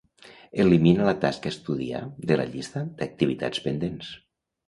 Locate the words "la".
1.07-1.13, 2.41-2.47